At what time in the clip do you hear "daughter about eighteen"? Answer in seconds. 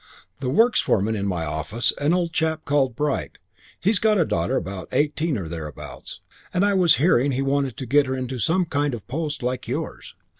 4.25-5.37